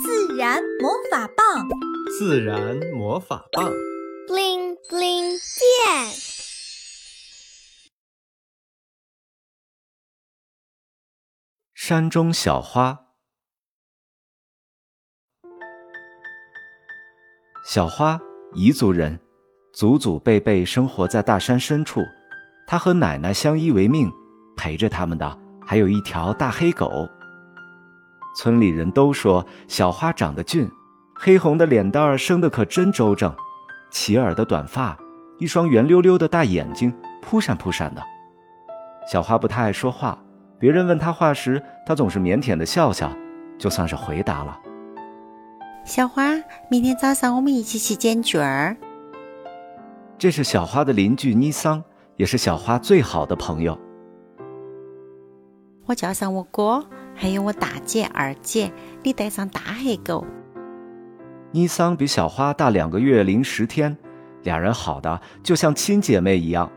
[0.00, 1.68] 自然魔法棒，
[2.18, 3.70] 自然魔法棒
[4.26, 6.12] ，bling bling 变。
[11.74, 12.98] 山中小花，
[17.64, 18.20] 小花
[18.54, 19.20] 彝族人，
[19.72, 22.00] 祖祖辈辈生活在大山深处。
[22.66, 24.10] 她和奶奶相依为命，
[24.56, 26.90] 陪着他们的还有一条大黑狗。
[28.34, 30.68] 村里人都说小花长得俊，
[31.14, 33.34] 黑红的脸蛋儿生得可真周正，
[33.90, 34.96] 齐耳的短发，
[35.38, 38.02] 一双圆溜溜的大眼睛，扑闪扑闪的。
[39.10, 40.18] 小花不太爱说话，
[40.58, 43.10] 别人问她话时，她总是腼腆的笑笑，
[43.58, 44.58] 就算是回答了。
[45.84, 46.32] 小花，
[46.70, 48.76] 明天早上我们一起去捡菌儿。
[50.16, 51.84] 这是小花的邻居尼桑，
[52.16, 53.78] 也是小花最好的朋友。
[55.86, 56.82] 我叫上我哥。
[57.16, 58.70] 还有我大姐、二姐，
[59.02, 60.26] 你带上大黑狗。
[61.52, 63.96] 妮桑比小花大两个月零十天，
[64.42, 66.70] 俩人好的就像亲姐妹一样。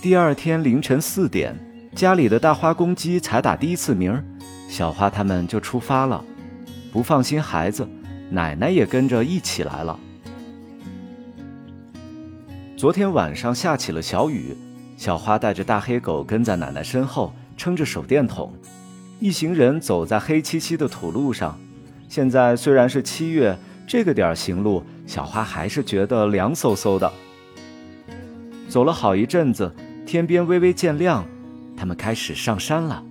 [0.00, 1.54] 第二天凌晨四点，
[1.94, 4.24] 家里的大花公鸡才打第一次鸣儿。
[4.68, 6.24] 小花他们就出发了，
[6.92, 7.88] 不放心孩子，
[8.30, 9.98] 奶奶也跟着一起来了。
[12.76, 14.56] 昨天晚上下起了小雨，
[14.96, 18.52] 小花带着大黑狗跟在奶奶身后，撑着手电筒，
[19.20, 21.58] 一行人走在黑漆漆的土路上。
[22.08, 27.10] 现在虽然是七月，这个点儿行路，小花还是觉得凉飕飕的。
[28.68, 29.72] 走了好一阵子，
[30.04, 31.24] 天边微微见亮，
[31.76, 33.02] 他们开始上山了。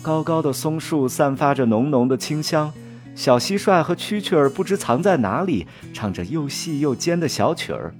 [0.00, 2.72] 高高的松树散发着浓浓的清香，
[3.14, 7.94] 小蟋蟀和蛐蛐儿不知藏在哪里，唱着又细又尖的小曲儿。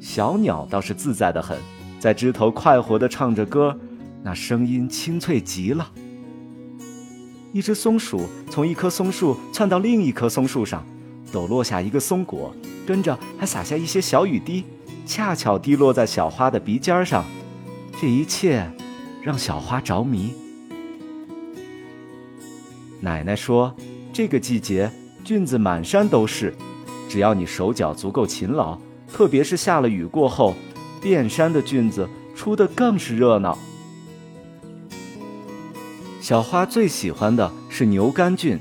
[0.00, 1.58] 小鸟倒是自在的很，
[1.98, 3.78] 在枝头快活地唱着歌，
[4.22, 5.90] 那声音清脆极了。
[7.52, 10.84] 一只松鼠从一棵松树窜到另一棵松树上，
[11.30, 12.54] 抖落下一个松果，
[12.86, 14.64] 跟着还洒下一些小雨滴，
[15.04, 17.24] 恰巧滴落在小花的鼻尖上。
[18.00, 18.66] 这一切
[19.22, 20.32] 让小花着迷。
[23.02, 23.74] 奶奶说
[24.12, 24.90] ：“这个季节，
[25.24, 26.54] 菌子满山都是，
[27.08, 28.78] 只要你手脚足够勤劳，
[29.10, 30.54] 特别是下了雨过后，
[31.00, 32.06] 遍山的菌子
[32.36, 33.56] 出的更是热闹。”
[36.20, 38.58] 小花最喜欢的是牛肝菌，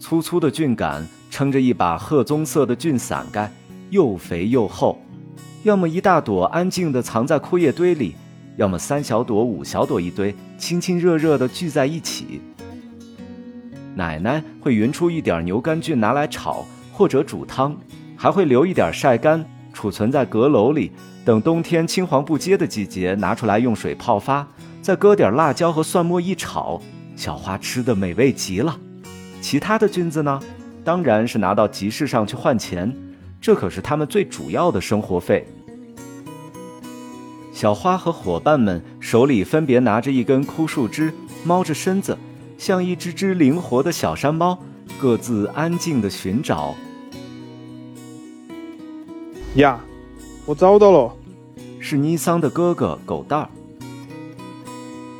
[0.00, 3.52] 粗粗的菌杆撑着一把褐棕色的菌伞盖，
[3.90, 4.98] 又肥又厚，
[5.62, 8.16] 要么一大朵安静地藏在枯叶堆里，
[8.56, 12.40] 要么三小朵、五小朵一堆，亲亲热热地聚在一起。
[14.00, 17.76] 奶奶会匀出一点牛肝菌拿来炒或者煮汤，
[18.16, 19.44] 还会留一点晒干，
[19.74, 20.90] 储存在阁楼里，
[21.22, 24.48] 等冬天青黄不接的季节拿出来用水泡发，
[24.80, 26.80] 再搁点辣椒和蒜末一炒，
[27.14, 28.74] 小花吃的美味极了。
[29.42, 30.40] 其他的菌子呢，
[30.82, 32.90] 当然是拿到集市上去换钱，
[33.38, 35.46] 这可是他们最主要的生活费。
[37.52, 41.12] 小花和伙伴们手里分别拿着一根枯树枝，
[41.44, 42.16] 猫着身子。
[42.60, 44.58] 像一只只灵活的小山猫，
[45.00, 46.74] 各自安静的寻找。
[49.54, 49.80] 呀，
[50.44, 51.16] 我找到了，
[51.78, 53.48] 是尼桑的哥哥狗蛋儿。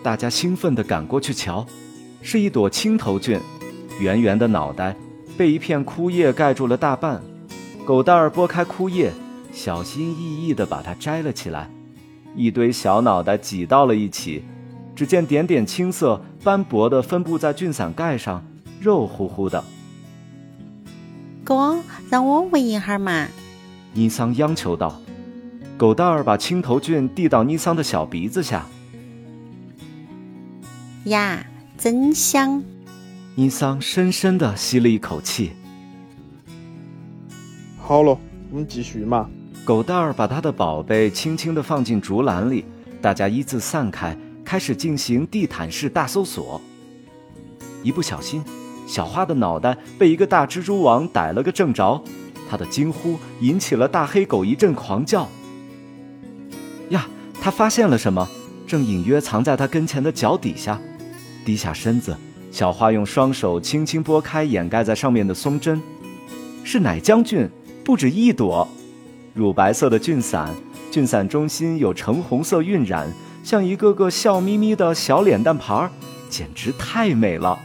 [0.02, 1.64] 大家兴奋地赶过去瞧，
[2.20, 3.40] 是一朵青头菌，
[3.98, 4.94] 圆圆的脑袋
[5.38, 7.22] 被一片枯叶盖住了大半。
[7.86, 9.10] 狗蛋儿拨开枯叶，
[9.50, 11.70] 小心翼翼地把它摘了起来，
[12.36, 14.44] 一堆小脑袋挤到了一起。
[15.00, 18.44] 只见点点青色斑驳的分布在菌伞盖上，
[18.78, 19.64] 肉乎乎的。
[21.42, 21.78] 哥，
[22.10, 23.26] 让我闻一下嘛！
[23.94, 25.00] 尼桑央求道。
[25.78, 28.66] 狗蛋儿把青头菌递到尼桑的小鼻子下。
[31.04, 31.46] 呀，
[31.78, 32.62] 真香！
[33.36, 35.52] 尼桑深深的吸了一口气。
[37.78, 38.18] 好了，
[38.50, 39.30] 我们继续嘛。
[39.64, 42.66] 狗蛋儿把他的宝贝轻轻地放进竹篮里，
[43.00, 44.14] 大家依次散开。
[44.50, 46.60] 开始进行地毯式大搜索。
[47.84, 48.42] 一不小心，
[48.84, 52.02] 小花的脑袋被一个大蜘蛛网逮了个正着，
[52.50, 55.28] 它的惊呼引起了大黑狗一阵狂叫。
[56.88, 57.06] 呀，
[57.40, 58.28] 它发现了什么？
[58.66, 60.80] 正隐约藏在它跟前的脚底下。
[61.44, 62.16] 低下身子，
[62.50, 65.80] 小花用双手轻轻拨开掩盖在上面的松针，
[66.64, 67.48] 是奶浆菌，
[67.84, 68.66] 不止一朵，
[69.32, 70.52] 乳白色的菌伞，
[70.90, 73.08] 菌伞中心有橙红色晕染。
[73.42, 75.90] 像一个个笑眯眯的小脸蛋盘儿，
[76.28, 77.58] 简直太美了。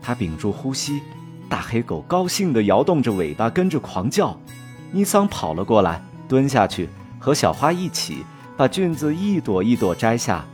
[0.00, 1.00] 他屏住呼吸，
[1.48, 4.38] 大黑狗高兴地摇动着尾巴，跟着狂叫。
[4.90, 6.88] 尼桑跑了过来，蹲下去
[7.18, 8.24] 和小花一起
[8.56, 10.44] 把菌子一朵一朵摘下。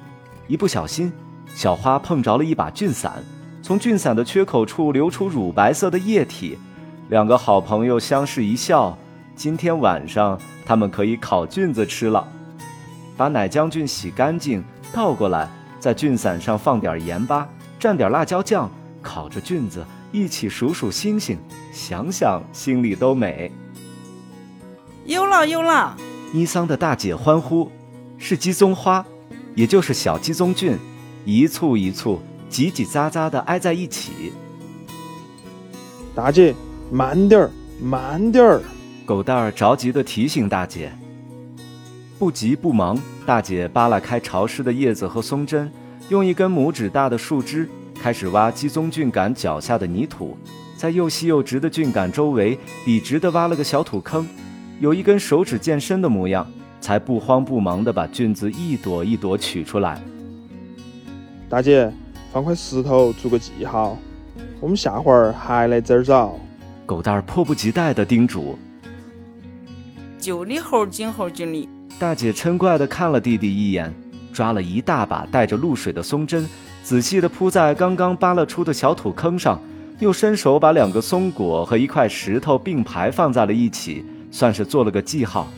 [0.47, 1.13] 一不小心，
[1.55, 3.23] 小花碰着了一把菌伞，
[3.63, 6.59] 从菌伞的缺口处流出乳白色的液体。
[7.09, 8.97] 两个好朋友相视一笑，
[9.35, 12.27] 今天晚上他们可以烤菌子吃了。
[13.19, 15.47] 把奶浆菌洗干净，倒过来，
[15.79, 17.47] 在菌伞上放点盐巴，
[17.79, 18.71] 蘸点辣椒酱，
[19.03, 21.37] 烤着菌子，一起数数星星，
[21.73, 23.53] 想想心里都美。
[25.05, 25.97] 有了有了！
[26.33, 27.71] 尼桑的大姐欢呼
[28.17, 29.05] ：“是鸡枞花，
[29.55, 30.79] 也就是小鸡枞菌，
[31.25, 34.33] 一簇一簇，叽叽喳喳的挨在一起。”
[36.15, 36.55] 大姐。
[36.91, 37.51] 慢点儿，
[37.83, 38.63] 慢点儿！
[39.05, 40.91] 狗蛋儿着急地提醒大姐。
[42.19, 45.71] 不急不忙，大姐扒拉开潮湿的叶子和松针，
[46.09, 50.37] 用一根拇指大的树枝开始挖鸡枞菌杆脚下的泥土，
[50.77, 54.27] 在又细又直的菌杆周围笔直地挖了个小土坑，
[54.81, 56.45] 有一根手指健身的模样，
[56.81, 60.03] 才不慌不忙地把菌子一朵一朵取出来。
[61.49, 61.89] 大姐，
[62.33, 63.97] 放块石头做个记号，
[64.61, 66.37] 我们下会儿还来这儿找。
[66.85, 68.59] 狗蛋儿迫不及待地叮嘱
[70.19, 71.69] ：“就你猴精猴精的！”
[71.99, 73.93] 大姐嗔怪地看了弟弟一眼，
[74.33, 76.49] 抓了一大把带着露水的松针，
[76.85, 79.61] 仔细地铺在刚刚扒拉出的小土坑上，
[79.99, 85.49] 又伸手把两个松果和一块石头并排放在了一起，算是做了个记号。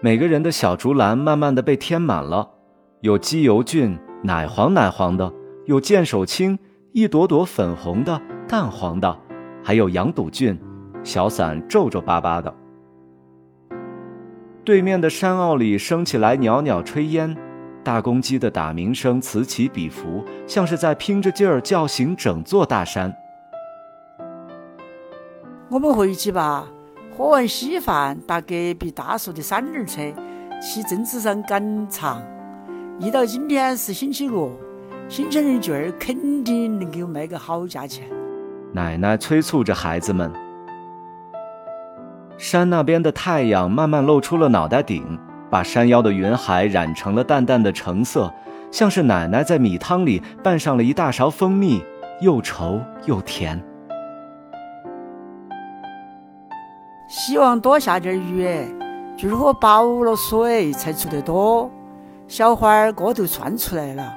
[0.00, 2.48] 每个人的小竹篮慢慢的被填满了，
[3.00, 5.30] 有鸡油菌，奶黄奶黄的；
[5.70, 6.58] 有剑手青，
[6.90, 9.16] 一朵朵粉红的、淡黄的；
[9.62, 10.58] 还有羊肚菌，
[11.04, 12.52] 小伞皱皱巴巴的。
[14.64, 17.36] 对面的山坳里升起来袅袅炊烟，
[17.84, 23.14] 大公鸡的打鸣声此起彼伏，像是在拼着劲儿叫醒整座大山。
[25.68, 26.66] 我们回去吧。
[27.16, 30.00] 喝完稀饭，搭隔壁大叔的三轮车，
[30.60, 32.20] 去镇子上赶场。
[32.98, 34.50] 一到今天是星期六，
[35.10, 38.06] 新鲜人券儿肯定能给我卖个好价钱。
[38.72, 40.32] 奶奶催促着孩子们。
[42.38, 45.18] 山那边的太阳慢慢露出了脑袋顶，
[45.50, 48.32] 把山腰的云海染成了淡淡的橙色，
[48.70, 51.82] 像是奶奶在米汤里拌上了一大勺蜂蜜，
[52.20, 53.60] 又稠又甜。
[57.08, 58.48] 希望多下点雨，
[59.18, 61.68] 就是我饱了水才出得多。
[62.28, 64.14] 小花儿个头窜出来了，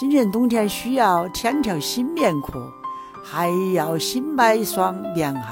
[0.00, 2.52] 今年冬天需要添条新棉裤，
[3.22, 5.42] 还要新买一双棉鞋。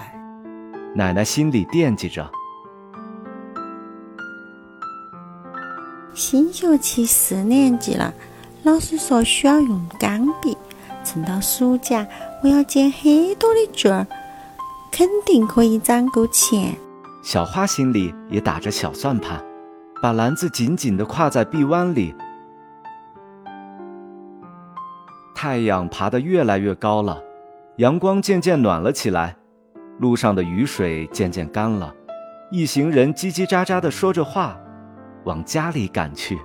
[0.95, 2.27] 奶奶心里惦记着。
[6.15, 8.11] 新学期四年级了，
[8.63, 10.57] 老师说需要用钢笔，
[11.05, 12.07] 趁到暑假
[12.43, 14.07] 我要捡很多的卷儿。
[14.91, 16.75] 肯定可以攒够钱。
[17.23, 19.45] 小花心里也打着小算盘，
[20.03, 22.15] 把篮子紧紧地挎在臂弯里。
[25.41, 27.23] 太阳爬得越来越高了，
[27.77, 29.37] 阳光渐渐暖了起来，
[30.01, 31.95] 路上的雨水渐渐干了。
[32.51, 34.59] 一行人叽叽喳喳地说着话，
[35.27, 36.37] 往家里赶去。